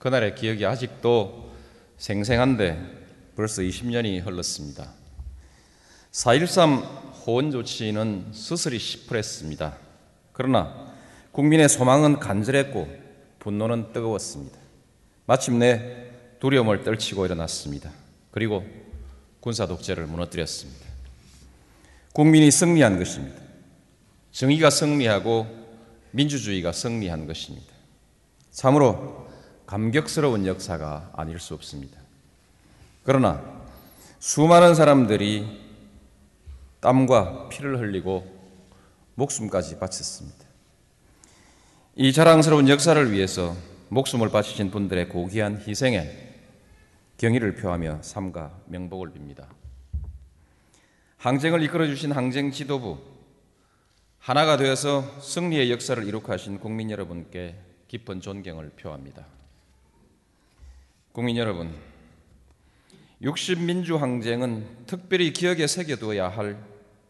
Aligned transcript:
그날의 0.00 0.34
기억이 0.34 0.64
아직도 0.64 1.52
생생한데 1.98 3.00
벌써 3.36 3.60
20년이 3.60 4.24
흘렀습니다. 4.24 4.90
4.13 6.10 7.26
호원 7.26 7.50
조치는 7.50 8.32
스스리 8.32 8.78
시플했습니다. 8.78 9.76
그러나 10.32 10.90
국민의 11.32 11.68
소망은 11.68 12.18
간절했고 12.18 12.88
분노는 13.40 13.92
뜨거웠습니다. 13.92 14.58
마침내 15.26 16.10
두려움을 16.40 16.82
떨치고 16.82 17.26
일어났습니다. 17.26 17.92
그리고 18.30 18.64
군사 19.40 19.66
독재를 19.66 20.06
무너뜨렸습니다. 20.06 20.86
국민이 22.14 22.50
승리한 22.50 22.98
것입니다. 22.98 23.38
정의가 24.32 24.70
승리하고 24.70 25.46
민주주의가 26.12 26.72
승리한 26.72 27.26
것입니다. 27.26 27.68
참으로 28.50 29.29
감격스러운 29.70 30.46
역사가 30.46 31.12
아닐 31.14 31.38
수 31.38 31.54
없습니다. 31.54 31.96
그러나 33.04 33.40
수많은 34.18 34.74
사람들이 34.74 35.46
땀과 36.80 37.48
피를 37.50 37.78
흘리고 37.78 38.26
목숨까지 39.14 39.78
바쳤습니다. 39.78 40.38
이 41.94 42.12
자랑스러운 42.12 42.68
역사를 42.68 43.12
위해서 43.12 43.54
목숨을 43.90 44.30
바치신 44.30 44.72
분들의 44.72 45.08
고귀한 45.08 45.62
희생에 45.64 46.10
경의를 47.18 47.54
표하며 47.54 48.02
삼가 48.02 48.50
명복을 48.66 49.12
빕니다. 49.12 49.46
항쟁을 51.16 51.62
이끌어 51.62 51.86
주신 51.86 52.10
항쟁 52.10 52.50
지도부 52.50 52.98
하나가 54.18 54.56
되어서 54.56 55.20
승리의 55.20 55.70
역사를 55.70 56.02
이룩하신 56.04 56.58
국민 56.58 56.90
여러분께 56.90 57.54
깊은 57.86 58.20
존경을 58.20 58.70
표합니다. 58.70 59.26
국민 61.12 61.36
여러분, 61.38 61.74
60민주 63.20 63.96
항쟁은 63.96 64.86
특별히 64.86 65.32
기억에 65.32 65.66
새겨두어야 65.66 66.28
할 66.28 66.64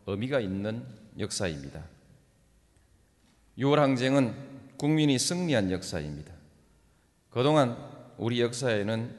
의미가 0.06 0.40
있는 0.40 0.86
역사입니다. 1.18 1.84
6월 3.58 3.76
항쟁은 3.76 4.34
국민이 4.78 5.18
승리한 5.18 5.70
역사입니다. 5.70 6.32
그동안 7.28 7.76
우리 8.16 8.40
역사에는 8.40 9.18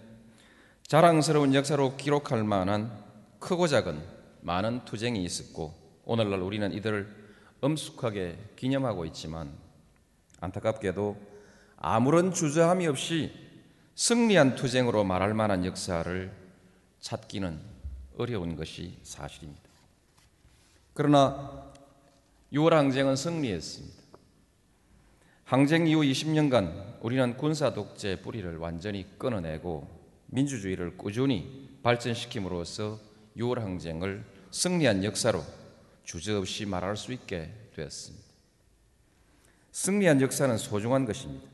자랑스러운 0.88 1.54
역사로 1.54 1.96
기록할 1.96 2.44
만한 2.44 2.92
크고 3.38 3.68
작은 3.68 4.02
많은 4.42 4.84
투쟁이 4.86 5.24
있었고 5.24 5.76
오늘날 6.06 6.42
우리는 6.42 6.74
이들을 6.74 7.08
엄숙하게 7.62 8.36
기념하고 8.56 9.06
있지만 9.06 9.54
안타깝게도 10.40 11.18
아무런 11.78 12.34
주저함이 12.34 12.88
없이 12.88 13.51
승리한 14.02 14.56
투쟁으로 14.56 15.04
말할 15.04 15.36
만한 15.36 15.64
역사를 15.64 16.32
찾기는 17.02 17.60
어려운 18.18 18.56
것이 18.56 18.98
사실입니다. 19.04 19.62
그러나 20.96 21.72
6월 22.52 22.72
항쟁은 22.72 23.16
승리했습니다. 23.16 24.02
항쟁 25.44 25.86
이후 25.86 26.02
20년간 26.02 26.98
우리는 27.02 27.38
군사 27.38 27.76
독재 27.76 28.24
뿌리를 28.24 28.58
완전히 28.58 29.06
끊어내고 29.20 29.88
민주주의를 30.26 30.98
꾸준히 30.98 31.70
발전시킴으로써 31.84 33.00
6월 33.38 33.60
항쟁을 33.60 34.26
승리한 34.50 35.04
역사로 35.04 35.44
주저없이 36.06 36.66
말할 36.66 36.98
수 36.98 37.14
있게 37.14 37.54
되었습니다. 37.76 38.26
승리한 39.72 40.22
역사는 40.22 40.58
소중한 40.58 41.06
것입니다. 41.06 41.48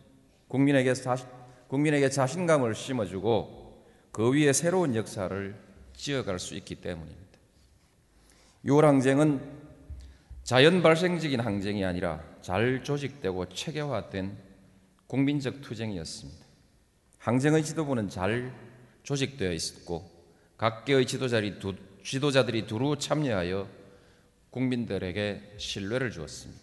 국민에게, 0.47 0.93
사, 0.93 1.17
국민에게 1.67 2.09
자신감을 2.09 2.75
심어주고 2.75 3.85
그 4.11 4.31
위에 4.31 4.53
새로운 4.53 4.95
역사를 4.95 5.55
지어갈 5.93 6.39
수 6.39 6.55
있기 6.55 6.75
때문입니다. 6.75 7.27
6월 8.65 8.81
항쟁은 8.81 9.41
자연 10.43 10.81
발생적인 10.81 11.39
항쟁이 11.39 11.83
아니라 11.83 12.23
잘 12.41 12.83
조직되고 12.83 13.49
체계화된 13.49 14.37
국민적 15.07 15.61
투쟁이었습니다. 15.61 16.45
항쟁의 17.19 17.63
지도부는 17.63 18.09
잘 18.09 18.53
조직되어 19.03 19.51
있었고 19.51 20.09
각계의 20.57 21.05
지도자들이, 21.05 22.65
두루 22.65 22.97
참여하여 22.97 23.67
국민들에게 24.49 25.55
신뢰를 25.57 26.11
주었습니다. 26.11 26.61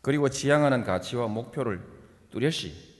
그리고 0.00 0.28
지향하는 0.28 0.84
가치와 0.84 1.28
목표를 1.28 1.80
뚜렷이 2.30 2.93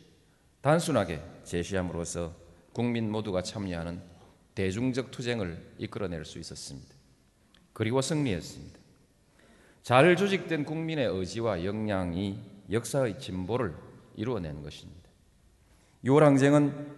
단순하게 0.64 1.20
제시함으로써 1.44 2.34
국민 2.72 3.10
모두가 3.10 3.42
참여하는 3.42 4.00
대중적 4.54 5.10
투쟁을 5.10 5.62
이끌어낼 5.76 6.25
수 6.25 6.38
있었습니다. 6.38 6.88
그리고 7.75 8.00
승리했습니다. 8.00 8.78
잘 9.82 10.16
조직된 10.16 10.64
국민의 10.64 11.06
의지와 11.06 11.66
역량이 11.66 12.41
역사의 12.72 13.19
진보를 13.20 13.74
이루어낸 14.16 14.62
것입니다. 14.62 15.10
6월 16.03 16.20
항쟁은 16.20 16.97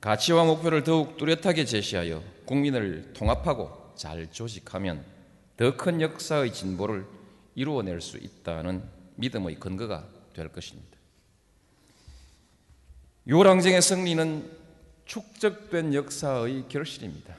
가치와 0.00 0.44
목표를 0.44 0.84
더욱 0.84 1.16
뚜렷하게 1.16 1.64
제시하여 1.64 2.22
국민을 2.44 3.12
통합하고 3.12 3.92
잘 3.96 4.30
조직하면 4.30 5.04
더 5.56 5.76
큰 5.76 6.00
역사의 6.00 6.52
진보를 6.52 7.04
이루어낼 7.56 8.00
수 8.00 8.18
있다는 8.18 8.84
믿음의 9.16 9.56
근거가 9.56 10.06
될 10.32 10.46
것입니다. 10.52 10.99
6월 13.26 13.44
항쟁의 13.44 13.82
승리는 13.82 14.50
축적된 15.04 15.92
역사의 15.94 16.64
결실입니다. 16.68 17.34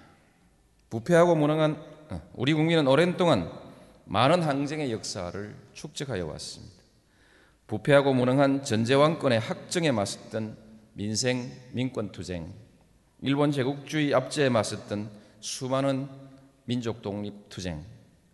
부패하고 0.89 1.35
무능한 1.35 1.81
어, 2.09 2.21
우리 2.33 2.53
국민은 2.53 2.87
오랜 2.87 3.17
동안 3.17 3.49
많은 4.05 4.43
항쟁의 4.43 4.91
역사를 4.91 5.55
축적하여 5.73 6.25
왔습니다. 6.27 6.75
부패하고 7.65 8.13
무능한 8.13 8.63
전제왕권의 8.63 9.39
학정에 9.39 9.91
맞섰던 9.91 10.57
민생 10.93 11.49
민권 11.71 12.11
투쟁, 12.11 12.53
일본 13.21 13.51
제국주의 13.51 14.13
압제에 14.13 14.49
맞섰던 14.49 15.09
수많은 15.39 16.09
민족 16.65 17.01
독립 17.01 17.49
투쟁, 17.49 17.83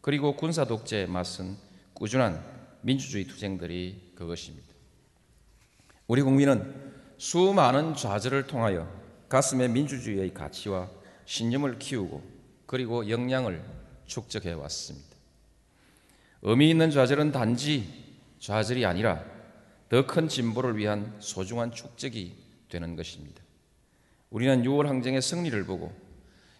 그리고 0.01 0.35
군사 0.35 0.65
독재에 0.65 1.05
맞선 1.05 1.55
꾸준한 1.93 2.43
민주주의 2.81 3.25
투쟁들이 3.25 4.13
그것입니다. 4.15 4.67
우리 6.07 6.21
국민은 6.21 6.96
수많은 7.17 7.95
좌절을 7.95 8.47
통하여 8.47 8.87
가슴에 9.29 9.67
민주주의의 9.67 10.33
가치와 10.33 10.89
신념을 11.25 11.79
키우고 11.79 12.23
그리고 12.65 13.09
역량을 13.09 13.63
축적해 14.05 14.53
왔습니다. 14.53 15.07
의미 16.43 16.69
있는 16.69 16.91
좌절은 16.91 17.31
단지 17.31 18.07
좌절이 18.39 18.85
아니라 18.85 19.23
더 19.89 20.05
큰 20.05 20.27
진보를 20.27 20.77
위한 20.77 21.15
소중한 21.19 21.71
축적이 21.71 22.35
되는 22.69 22.95
것입니다. 22.95 23.41
우리는 24.29 24.63
6월 24.63 24.85
항쟁의 24.85 25.21
승리를 25.21 25.65
보고 25.65 25.93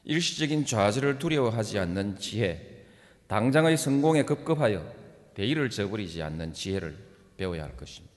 일시적인 0.05 0.65
좌절을 0.65 1.19
두려워하지 1.19 1.79
않는 1.79 2.17
지혜, 2.17 2.85
당장의 3.27 3.77
성공에 3.77 4.23
급급하여 4.23 4.89
대의를 5.33 5.69
저버리지 5.69 6.23
않는 6.23 6.53
지혜를 6.53 6.97
배워야 7.35 7.63
할 7.63 7.75
것입니다. 7.75 8.16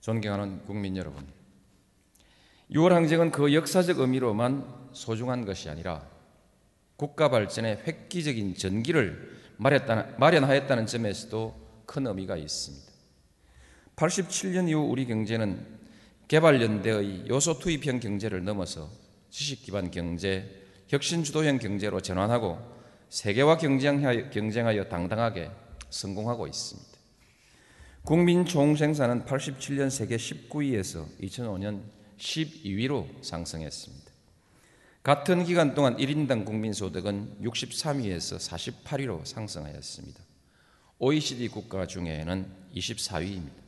존경하는 0.00 0.64
국민 0.64 0.96
여러분, 0.96 1.26
6월 2.70 2.90
항쟁은 2.90 3.30
그 3.30 3.52
역사적 3.52 3.98
의미로만 3.98 4.64
소중한 4.92 5.44
것이 5.44 5.68
아니라 5.68 6.06
국가 6.96 7.28
발전의 7.28 7.82
획기적인 7.86 8.54
전기를 8.56 9.38
마련하였다는 9.56 10.86
점에서도 10.86 11.82
큰 11.86 12.06
의미가 12.06 12.36
있습니다. 12.36 12.90
87년 13.96 14.68
이후 14.68 14.80
우리 14.80 15.06
경제는 15.06 15.80
개발연대의 16.28 17.28
요소 17.28 17.58
투입형 17.58 18.00
경제를 18.00 18.44
넘어서 18.44 18.88
지식 19.30 19.62
기반 19.62 19.90
경제, 19.90 20.48
혁신 20.88 21.24
주도형 21.24 21.58
경제로 21.58 22.00
전환하고 22.00 22.58
세계와 23.08 23.58
경쟁하여, 23.58 24.88
당당하게 24.88 25.50
성공하고 25.90 26.46
있습니다. 26.46 26.89
국민 28.04 28.44
총 28.46 28.74
생산은 28.76 29.24
87년 29.24 29.90
세계 29.90 30.16
19위에서 30.16 31.06
2005년 31.20 31.82
12위로 32.18 33.06
상승했습니다. 33.22 34.10
같은 35.02 35.44
기간 35.44 35.74
동안 35.74 35.96
1인당 35.96 36.44
국민 36.44 36.72
소득은 36.72 37.36
63위에서 37.42 38.84
48위로 38.84 39.24
상승하였습니다. 39.24 40.20
OECD 40.98 41.48
국가 41.48 41.86
중에는 41.86 42.46
24위입니다. 42.74 43.60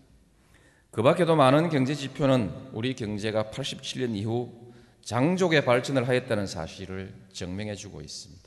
그 0.91 1.03
밖에도 1.03 1.37
많은 1.37 1.71
경제 1.71 1.95
지표는 1.95 2.53
우리 2.73 2.95
경제가 2.95 3.45
87년 3.45 4.15
이후 4.17 4.73
장족의 5.03 5.65
발전을 5.65 6.09
하였다는 6.09 6.47
사실을 6.47 7.15
증명해 7.33 7.75
주고 7.75 8.01
있습니다. 8.01 8.43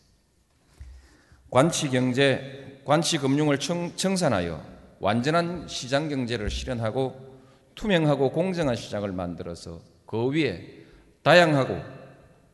관치 1.49 1.89
경제, 1.89 2.81
관치 2.85 3.17
금융을 3.17 3.59
청, 3.59 3.95
청산하여 3.95 4.74
완전한 5.05 5.67
시장 5.67 6.09
경제를 6.09 6.49
실현하고 6.49 7.37
투명하고 7.75 8.31
공정한 8.31 8.75
시장을 8.75 9.11
만들어서 9.11 9.79
그 10.07 10.31
위에 10.31 10.83
다양하고 11.21 11.79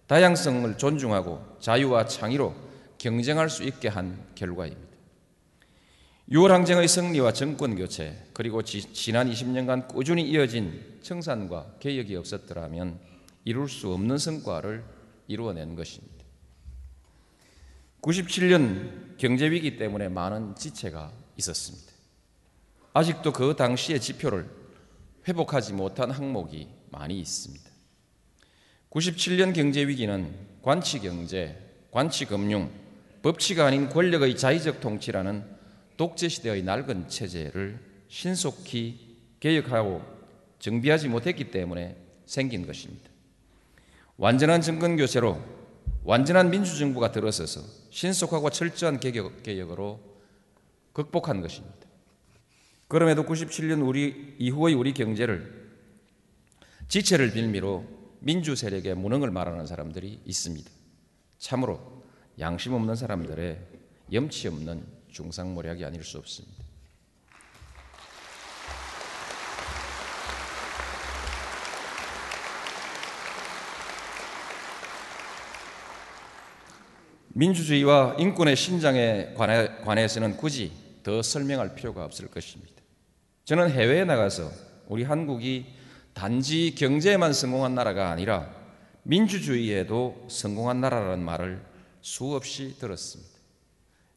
다양성을 0.07 0.77
존중하고 0.77 1.41
자유와 1.61 2.07
창의로 2.07 2.53
경쟁할 2.97 3.49
수 3.49 3.63
있게 3.63 3.87
한 3.87 4.21
결과입니다. 4.35 4.91
6월 6.29 6.49
항쟁의 6.49 6.89
승리와 6.89 7.31
정권 7.31 7.77
교체 7.77 8.27
그리고 8.33 8.61
지, 8.61 8.81
지난 8.91 9.31
20년간 9.31 9.87
꾸준히 9.87 10.29
이어진 10.29 10.99
청산과 11.03 11.75
개혁이 11.79 12.17
없었더라면 12.17 12.99
이룰 13.45 13.69
수 13.69 13.93
없는 13.93 14.17
성과를 14.17 14.83
이루어낸 15.29 15.77
것입니다. 15.77 16.25
97년 18.01 19.15
경제 19.17 19.49
위기 19.49 19.77
때문에 19.77 20.09
많은 20.09 20.55
지체가 20.55 21.13
있었습니다. 21.37 21.90
아직도 22.93 23.31
그 23.31 23.55
당시의 23.55 24.01
지표를 24.01 24.49
회복하지 25.27 25.73
못한 25.73 26.11
항목이 26.11 26.67
많이 26.89 27.19
있습니다. 27.19 27.69
97년 28.89 29.53
경제 29.53 29.87
위기는 29.87 30.33
관치 30.61 30.99
경제, 30.99 31.57
관치 31.89 32.25
금융, 32.25 32.69
법치가 33.21 33.65
아닌 33.65 33.87
권력의 33.87 34.35
자의적 34.35 34.81
통치라는 34.81 35.45
독재 35.95 36.27
시대의 36.27 36.63
낡은 36.63 37.07
체제를 37.07 37.79
신속히 38.09 39.17
개혁하고 39.39 40.01
정비하지 40.59 41.07
못했기 41.07 41.51
때문에 41.51 41.95
생긴 42.25 42.65
것입니다. 42.65 43.09
완전한 44.17 44.61
정권 44.61 44.97
교체로 44.97 45.41
완전한 46.03 46.49
민주정부가 46.49 47.11
들어서서 47.11 47.61
신속하고 47.89 48.49
철저한 48.49 48.99
개혁, 48.99 49.43
개혁으로 49.43 49.99
극복한 50.93 51.41
것입니다. 51.41 51.80
그럼에도 52.91 53.23
97년 53.23 53.87
우리 53.87 54.35
이후의 54.37 54.75
우리 54.75 54.93
경제를 54.93 55.71
지체를 56.89 57.31
빌미로 57.31 57.85
민주 58.19 58.53
세력의 58.53 58.95
무능을 58.95 59.31
말하는 59.31 59.65
사람들이 59.65 60.19
있습니다. 60.25 60.69
참으로 61.37 62.03
양심 62.37 62.73
없는 62.73 62.97
사람들의 62.97 63.59
염치 64.11 64.49
없는 64.49 64.85
중상모략이 65.09 65.85
아닐 65.85 66.03
수 66.03 66.17
없습니다. 66.17 66.65
민주주의와 77.29 78.17
인권의 78.19 78.57
신장에 78.57 79.33
관해, 79.35 80.07
서는 80.09 80.35
굳이 80.35 80.73
더 81.03 81.21
설명할 81.21 81.73
필요가 81.73 82.03
없을 82.03 82.27
것입니다. 82.27 82.80
저는 83.51 83.69
해외에 83.69 84.05
나가서 84.05 84.49
우리 84.87 85.03
한국이 85.03 85.65
단지 86.13 86.73
경제에만 86.73 87.33
성공한 87.33 87.75
나라가 87.75 88.09
아니라 88.09 88.49
민주주의에도 89.03 90.25
성공한 90.29 90.79
나라라는 90.79 91.21
말을 91.21 91.61
수없이 91.99 92.77
들었습니다. 92.79 93.29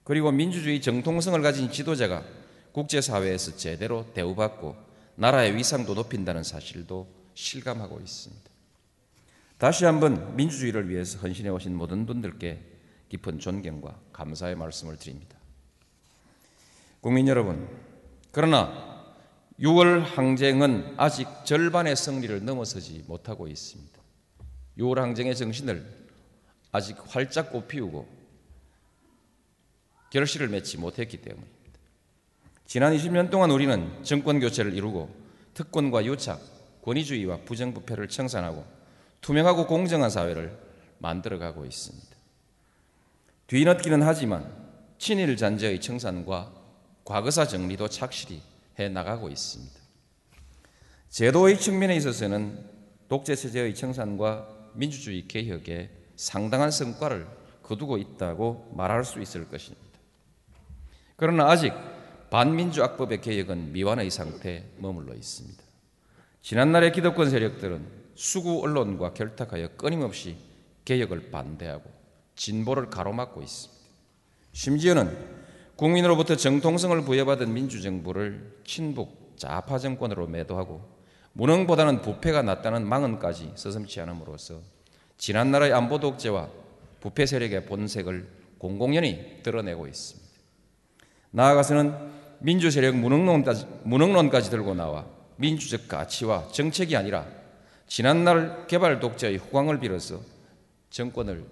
그리고 0.05 0.31
민주주의 0.31 0.81
정통성을 0.81 1.43
가진 1.43 1.69
지도자가 1.69 2.23
국제사회에서 2.71 3.57
제대로 3.57 4.07
대우받고 4.15 4.77
나라의 5.17 5.57
위상도 5.57 5.95
높인다는 5.95 6.45
사실도 6.45 7.09
실감하고 7.35 7.99
있습니다. 7.99 8.51
다시 9.59 9.85
한번 9.85 10.37
민주주의를 10.37 10.89
위해서 10.89 11.19
헌신해 11.19 11.49
오신 11.49 11.75
모든 11.75 12.07
분들께 12.07 12.63
깊은 13.09 13.41
존경과 13.41 13.99
감사의 14.13 14.55
말씀을 14.55 14.97
드립니다. 14.97 15.37
국민 17.01 17.27
여러분, 17.27 17.69
그러나 18.31 18.84
6월 19.61 20.01
항쟁은 20.01 20.95
아직 20.97 21.29
절반의 21.45 21.95
승리를 21.95 22.45
넘어서지 22.45 23.05
못하고 23.07 23.47
있습니다. 23.47 24.01
6월 24.79 24.97
항쟁의 24.97 25.37
정신을 25.37 25.87
아직 26.73 26.97
활짝 27.07 27.53
꽃피우고 27.53 28.09
결실을 30.11 30.49
맺지 30.49 30.79
못했기 30.79 31.19
때문입니다. 31.19 31.55
지난 32.67 32.97
20년 32.97 33.31
동안 33.31 33.51
우리는 33.51 34.03
정권 34.03 34.41
교체를 34.41 34.75
이루고 34.75 35.09
특권과 35.55 36.05
유착, 36.05 36.41
권위주의와 36.83 37.39
부정부패를 37.45 38.09
청산하고 38.09 38.65
투명하고 39.21 39.67
공정한 39.67 40.11
사회를 40.11 40.59
만들어가고 40.99 41.65
있습니다. 41.65 42.09
뒤늦기는 43.47 44.03
하지만 44.03 44.53
친일 44.99 45.37
잔재의 45.37 45.81
청산과 45.81 46.53
과거사 47.05 47.47
정리도 47.47 47.89
착실히 47.89 48.43
해 48.79 48.89
나가고 48.89 49.29
있습니다. 49.29 49.75
제도의 51.11 51.61
측면에 51.61 51.95
있어서는 51.97 52.59
독재 53.09 53.37
체제의 53.37 53.75
청산과 53.75 54.73
민주주의 54.75 55.29
개혁에 55.29 55.91
상당한 56.17 56.71
성과를 56.71 57.27
거두고 57.63 57.99
있다고 57.99 58.73
말할 58.77 59.05
수 59.05 59.21
있을 59.21 59.49
것입니다. 59.49 59.85
그러나 61.17 61.49
아직 61.51 61.73
반민주 62.31 62.83
악법의 62.83 63.21
개혁은 63.21 63.73
미완의 63.73 64.11
상태에 64.11 64.65
머물러 64.79 65.15
있습니다. 65.15 65.63
지난날의 66.43 66.93
기득권 66.93 67.31
세력들은 67.31 67.87
수구 68.15 68.61
언론과 68.63 69.15
결탁하여 69.15 69.77
끊임없이 69.77 70.37
개혁을 70.85 71.31
반대하고 71.31 71.91
진보를 72.35 72.91
가로막고 72.91 73.43
있습니다. 73.43 73.85
심지어는 74.53 75.44
국민으로부터 75.77 76.37
정통성을 76.37 77.01
부여받은 77.03 77.53
민주정부를 77.53 78.61
친북 78.65 79.35
좌파 79.37 79.79
정권으로 79.79 80.29
매도하고 80.29 80.81
무능보다는 81.33 82.01
부패가 82.01 82.43
낫다는 82.43 82.87
망언까지 82.87 83.53
서슴치 83.57 84.01
않음으로써 84.01 84.61
지난날의 85.19 85.73
안보 85.73 85.99
독재와 85.99 86.49
부패 87.01 87.27
세력의 87.27 87.67
본색을 87.67 88.29
공공연히 88.59 89.41
드러내고 89.43 89.89
있습니다. 89.89 90.31
나아가서는 91.33 92.13
민주 92.39 92.71
세력 92.71 92.97
무능론까지, 92.97 93.67
무능론까지 93.83 94.51
들고 94.51 94.75
나와 94.75 95.07
민주적 95.37 95.89
가치와 95.89 96.49
정책이 96.53 96.97
아니라 96.97 97.27
지난날 97.89 98.67
개발 98.69 99.01
독재의 99.01 99.39
후광을 99.39 99.81
빌어서 99.81 100.21
정권을 100.91 101.45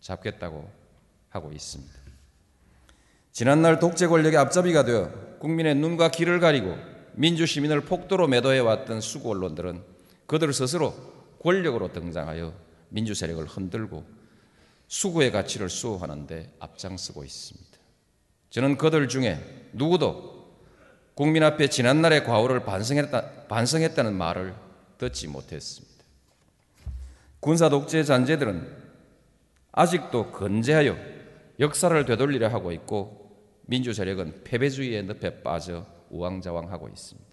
잡겠다고 0.00 0.70
하고 1.30 1.52
있습니다. 1.52 1.99
지난날 3.40 3.78
독재 3.78 4.06
권력의 4.08 4.38
앞잡이가 4.38 4.84
되어 4.84 5.10
국민의 5.38 5.74
눈과 5.74 6.10
귀를 6.10 6.40
가리고 6.40 6.76
민주 7.14 7.46
시민을 7.46 7.80
폭도로 7.80 8.28
매도해 8.28 8.58
왔던 8.58 9.00
수구 9.00 9.30
언론들은 9.30 9.82
그들 10.26 10.52
스스로 10.52 10.92
권력으로 11.42 11.90
등장하여 11.90 12.52
민주 12.90 13.14
세력을 13.14 13.42
흔들고 13.46 14.04
수구의 14.88 15.32
가치를 15.32 15.70
수호하는데 15.70 16.52
앞장서고 16.58 17.24
있습니다. 17.24 17.70
저는 18.50 18.76
그들 18.76 19.08
중에 19.08 19.70
누구도 19.72 20.58
국민 21.14 21.42
앞에 21.42 21.70
지난날의 21.70 22.24
과오를 22.24 22.66
반성했다, 22.66 23.46
반성했다는 23.48 24.18
말을 24.18 24.54
듣지 24.98 25.28
못했습니다. 25.28 26.04
군사 27.40 27.70
독재 27.70 28.04
잔재들은 28.04 28.70
아직도 29.72 30.30
건재하여 30.30 30.94
역사를 31.58 32.04
되돌리려 32.04 32.48
하고 32.48 32.70
있고 32.72 33.20
민주 33.70 33.92
세력은 33.92 34.42
패배주의의 34.42 35.04
늪에 35.04 35.44
빠져 35.44 35.86
우왕좌왕하고 36.10 36.88
있습니다. 36.88 37.30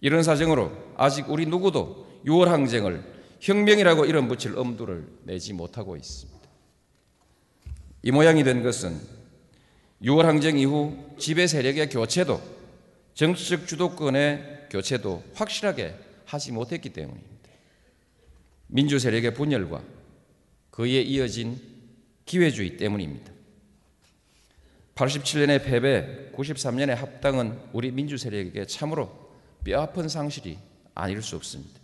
이런 0.00 0.22
사정으로 0.22 0.72
아직 0.96 1.28
우리 1.28 1.44
누구도 1.44 2.22
6월 2.24 2.46
항쟁을 2.46 3.04
혁명이라고 3.40 4.06
이름 4.06 4.26
붙일 4.26 4.56
엄두를 4.56 5.06
내지 5.24 5.52
못하고 5.52 5.96
있습니다. 5.96 6.48
이 8.04 8.10
모양이 8.10 8.42
된 8.42 8.62
것은 8.62 8.98
6월 10.02 10.22
항쟁 10.22 10.58
이후 10.58 10.96
지배 11.18 11.46
세력의 11.46 11.90
교체도 11.90 12.40
정치적 13.12 13.66
주도권의 13.66 14.68
교체도 14.70 15.24
확실하게 15.34 15.94
하지 16.24 16.52
못했기 16.52 16.88
때문입니다. 16.94 17.28
민주 18.68 18.98
세력의 18.98 19.34
분열과 19.34 19.82
그에 20.70 21.02
이어진 21.02 21.60
기회주의 22.24 22.78
때문입니다. 22.78 23.37
87년의 24.98 25.64
패배, 25.64 26.32
93년의 26.34 26.96
합당은 26.96 27.56
우리 27.72 27.92
민주 27.92 28.18
세력에게 28.18 28.66
참으로 28.66 29.08
뼈아픈 29.62 30.08
상실이 30.08 30.58
아닐 30.94 31.22
수 31.22 31.36
없습니다. 31.36 31.78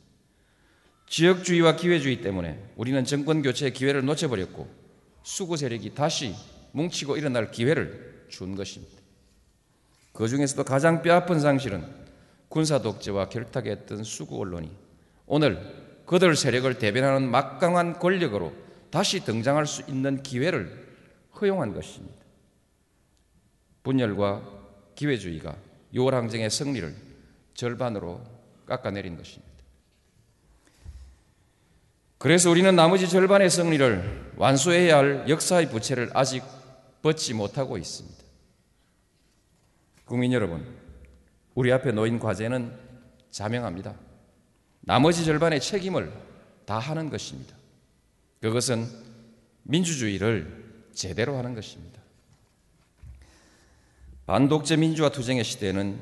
지역주의와 1.06 1.76
기회주의 1.76 2.21
때문에 2.21 2.59
우리는 2.76 3.04
정권 3.04 3.42
교체의 3.42 3.73
기회를 3.73 4.04
놓쳐버렸고 4.04 4.68
수구 5.23 5.56
세력이 5.56 5.94
다시 5.94 6.35
뭉치고 6.73 7.16
일어날 7.16 7.52
기회를 7.52 8.26
준 8.28 8.56
것입니다. 8.56 8.94
그 10.12 10.26
중에서도 10.26 10.64
가장 10.64 11.02
뼈아픈 11.02 11.38
상실은 11.38 11.85
군사 12.49 12.83
독재와 12.83 13.28
결탁했던 13.28 14.02
수구 14.02 14.40
언론이 14.40 14.71
오늘 15.26 15.61
그들 16.04 16.35
세력을 16.35 16.78
대변하는 16.78 17.30
막강한 17.30 17.99
권력으로 18.00 18.52
다시 18.90 19.25
등장할 19.25 19.66
수 19.66 19.83
있는 19.88 20.23
기회를 20.23 20.85
허용한 21.40 21.75
것입니다. 21.75 22.24
분열과 23.85 24.43
기회주의가 24.97 25.57
6월 25.95 26.12
항쟁의 26.12 26.50
승리를 26.50 26.95
절반으로 27.55 28.21
깎아내린 28.67 29.17
것입니다. 29.17 29.55
그래서 32.19 32.50
우리는 32.50 32.75
나머지 32.75 33.09
절반의 33.09 33.50
승리를 33.50 34.33
완수해야 34.37 34.99
할 34.99 35.29
역사의 35.29 35.69
부채를 35.71 36.11
아직 36.14 36.43
벗지 37.03 37.35
못하고 37.35 37.76
있습니다. 37.76 38.25
국민 40.07 40.33
여러분, 40.33 40.67
우리 41.55 41.71
앞에 41.71 41.93
놓인 41.93 42.19
과제는 42.19 42.73
자명합니다. 43.31 43.95
나머지 44.81 45.25
절반의 45.25 45.61
책임을 45.61 46.11
다하는 46.64 47.11
것입니다. 47.11 47.55
그것은 48.41 48.87
민주주의를 49.64 50.88
제대로 50.95 51.37
하는 51.37 51.55
것입니다. 51.55 52.03
반독재 54.26 54.76
민주화 54.76 55.11
투쟁의 55.11 55.45
시대는 55.45 56.00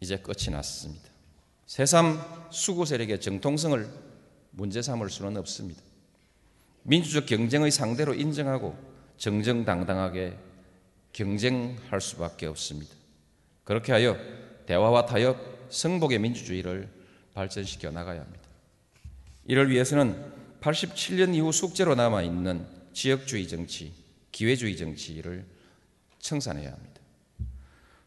이제 0.00 0.16
끝이 0.16 0.50
났습니다. 0.50 1.08
새삼 1.66 2.48
수구 2.50 2.84
세력의 2.84 3.20
정통성을 3.20 3.88
문제 4.50 4.82
삼을 4.82 5.08
수는 5.08 5.36
없습니다. 5.36 5.80
민주적 6.82 7.26
경쟁의 7.26 7.70
상대로 7.70 8.12
인정하고 8.12 8.76
정정당당하게 9.18 10.36
경쟁할 11.12 12.00
수밖에 12.00 12.46
없습니다. 12.46 12.92
그렇게 13.62 13.92
하여 13.92 14.18
대화와 14.66 15.06
타협, 15.06 15.38
성복의 15.70 16.18
민주주의를 16.18 16.88
발전시켜 17.34 17.92
나가야 17.92 18.20
합니다. 18.20 18.42
이를 19.44 19.70
위해서는 19.70 20.32
87년 20.60 21.34
이후 21.36 21.52
숙제로 21.52 21.94
남아 21.94 22.22
있는 22.22 22.66
지역주의 22.92 23.46
정치, 23.46 23.92
기회주의 24.32 24.76
정치를 24.76 25.44
청산해야 26.18 26.72
합니다. 26.72 26.94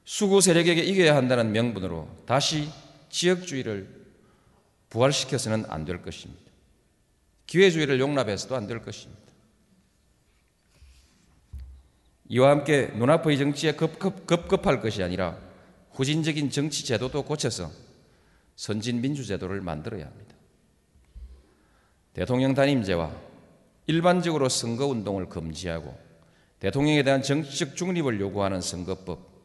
수구 0.07 0.39
세력에게 0.39 0.83
이겨야 0.83 1.17
한다는 1.17 1.51
명분으로 1.51 2.07
다시 2.25 2.69
지역주의를 3.09 4.05
부활시켜서는 4.89 5.65
안 5.67 5.83
될 5.83 6.01
것입니다. 6.01 6.49
기회주의를 7.45 7.99
용납해서도 7.99 8.55
안 8.55 8.67
될 8.67 8.81
것입니다. 8.81 9.21
이와 12.29 12.51
함께 12.51 12.87
눈앞의 12.95 13.37
정치에 13.37 13.73
급급, 13.73 14.25
급급할 14.25 14.79
것이 14.79 15.03
아니라 15.03 15.37
후진적인 15.91 16.51
정치 16.51 16.85
제도도 16.85 17.23
고쳐서 17.23 17.69
선진 18.55 19.01
민주제도를 19.01 19.59
만들어야 19.59 20.05
합니다. 20.05 20.35
대통령 22.13 22.53
단임제와 22.53 23.13
일반적으로 23.87 24.47
선거운동을 24.47 25.27
금지하고 25.27 25.99
대통령에 26.59 27.03
대한 27.03 27.21
정치적 27.21 27.75
중립을 27.75 28.21
요구하는 28.21 28.61
선거법, 28.61 29.36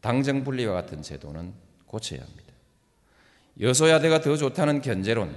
당정 0.00 0.44
분리와 0.44 0.72
같은 0.72 1.02
제도는 1.02 1.52
고쳐야 1.86 2.20
합니다. 2.20 2.52
여소야대가 3.60 4.20
더 4.20 4.36
좋다는 4.36 4.80
견제론, 4.80 5.34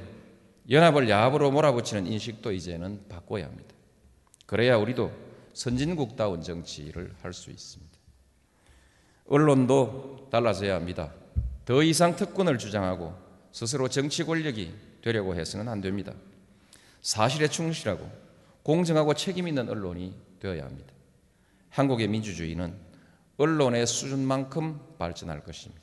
연합을 0.70 1.10
야합으로 1.10 1.52
몰아붙이는 1.52 2.08
인식도 2.08 2.52
이제는 2.52 3.08
바꿔야 3.10 3.46
합니다. 3.46 3.74
그래야 4.46 4.78
우리도 4.78 5.12
선진국다운 5.54 6.42
정치를 6.42 7.14
할 7.22 7.34
수 7.34 7.50
있습니다. 7.52 7.92
언론도 9.28 10.28
달라져야 10.32 10.76
합니다. 10.76 11.14
더 11.66 11.82
이상 11.82 12.16
특권을 12.16 12.58
주장하고 12.58 13.14
스스로 13.52 13.88
정치 13.88 14.24
권력이 14.24 14.74
되려고 15.02 15.36
해서는 15.36 15.68
안 15.68 15.82
됩니다. 15.82 16.14
사실에 17.02 17.48
충실하고 17.48 18.10
공정하고 18.64 19.14
책임 19.14 19.48
있는 19.48 19.70
언론이 19.70 20.16
되어야 20.40 20.66
합니다. 20.66 20.94
한국의 21.70 22.08
민주주의는 22.08 22.74
언론의 23.38 23.88
수준만큼 23.88 24.98
발전할 24.98 25.44
것입니다. 25.44 25.82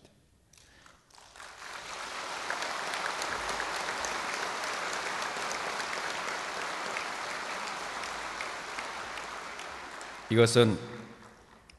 이것은 10.30 10.78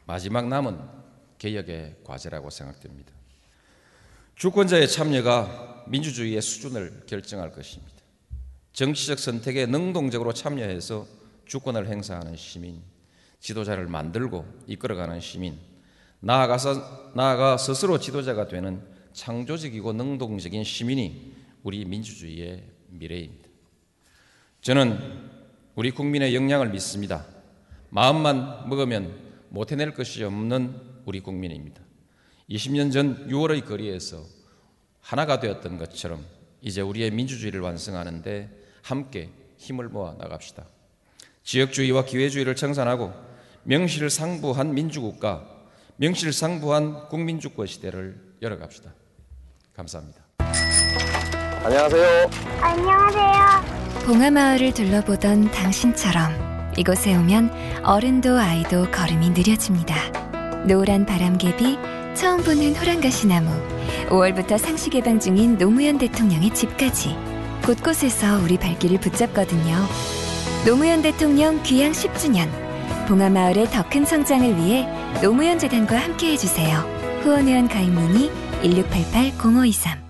마지막 0.06 0.50
남은 0.50 0.78
개혁의 1.38 1.96
과제라고 2.04 2.50
생각됩니다. 2.50 3.14
주권자의 4.36 4.90
참여가 4.90 5.86
민주주의의 5.88 6.42
수준을 6.42 7.04
결정할 7.06 7.54
것입니다. 7.54 7.96
정치적 8.74 9.20
선택에 9.20 9.66
능동적으로 9.68 10.34
참여해서 10.34 11.08
주권을 11.46 11.88
행사하는 11.88 12.36
시민, 12.36 12.82
지도자를 13.42 13.88
만들고 13.88 14.46
이끌어가는 14.68 15.20
시민, 15.20 15.58
나아가서 16.22 17.12
나아가 17.16 17.58
스스로 17.58 18.00
지도자가 18.00 18.48
되는 18.48 18.82
창조적이고 19.14 19.92
능동적인 19.94 20.64
시민이 20.64 21.34
우리 21.64 21.84
민주주의의 21.84 22.64
미래입니다. 22.90 23.50
저는 24.62 24.98
우리 25.76 25.92
국민의 25.92 26.36
역량을 26.36 26.70
믿습니다. 26.70 27.26
마음만 27.90 28.70
먹으면 28.70 29.14
못 29.50 29.72
해낼 29.72 29.94
것이 29.94 30.24
없는 30.24 30.80
우리 31.06 31.20
국민입니다. 31.20 31.82
20년 32.50 32.92
전 32.92 33.28
6월의 33.28 33.66
거리에서 33.66 34.24
하나가 35.02 35.40
되었던 35.40 35.78
것처럼 35.78 36.24
이제 36.62 36.82
우리의 36.82 37.10
민주주의를 37.12 37.60
완성하는데 37.62 38.50
함께 38.84 39.30
힘을 39.58 39.90
모아 39.90 40.14
나갑시다. 40.14 40.66
지역주의와 41.44 42.06
기회주의를 42.06 42.56
청산하고 42.56 43.31
명실상부한 43.64 44.74
민주국가, 44.74 45.44
명실상부한 45.98 47.10
국민주권 47.10 47.68
시대를 47.68 48.20
열어갑시다. 48.42 48.92
감사합니다. 49.76 50.22
안녕하세요. 51.64 52.30
안녕하세요. 52.60 54.06
봉하마을을 54.06 54.74
둘러보던 54.74 55.52
당신처럼 55.52 56.74
이곳에 56.76 57.16
오면 57.16 57.84
어른도 57.84 58.38
아이도 58.38 58.90
걸음이 58.90 59.30
느려집니다. 59.30 60.66
노란 60.66 61.06
바람개비, 61.06 61.78
처음 62.16 62.42
보는 62.42 62.76
호랑가시나무, 62.76 63.50
5월부터 64.10 64.58
상시 64.58 64.90
개방 64.90 65.20
중인 65.20 65.58
노무현 65.58 66.00
대통령의 66.00 66.52
집까지 66.54 67.16
곳곳에서 67.64 68.40
우리 68.40 68.58
발길을 68.58 69.00
붙잡거든요. 69.00 69.76
노무현 70.66 71.02
대통령 71.04 71.62
귀향 71.64 71.92
10주년, 71.92 72.61
봉하마을의 73.06 73.68
더 73.72 73.84
큰 73.90 74.06
성장을 74.06 74.58
위해 74.58 74.88
노무현 75.22 75.60
재단과 75.60 75.98
함께 75.98 76.32
해 76.32 76.38
주세요. 76.38 76.80
후원회원 77.24 77.68
가입 77.68 77.90
문의 77.92 78.32
1688-0523 78.64 80.01